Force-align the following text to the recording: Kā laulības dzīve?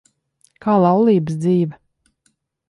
Kā 0.65 0.77
laulības 0.83 1.37
dzīve? 1.45 1.79